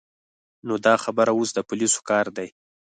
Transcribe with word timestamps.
نو 0.67 0.73
دا 0.85 0.95
خبره 1.03 1.31
اوس 1.37 1.49
د 1.53 1.59
پولیسو 1.69 1.99
کار 2.09 2.25
دی. 2.37 2.47